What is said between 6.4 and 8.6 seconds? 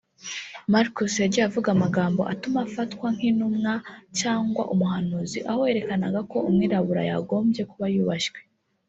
umwirabura yagombye kuba yubashywe